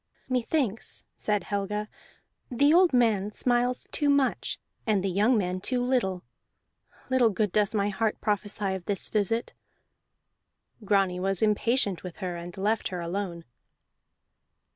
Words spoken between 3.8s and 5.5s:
too much and the young